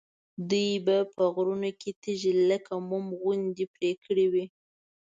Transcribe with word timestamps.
دوی 0.49 0.71
به 0.85 0.97
په 1.13 1.23
غرونو 1.35 1.71
کې 1.79 1.91
تیږې 2.01 2.31
لکه 2.49 2.73
موم 2.89 3.05
غوندې 3.19 3.65
پرې 3.73 3.91
کړې 4.03 4.25
وي. 4.33 4.45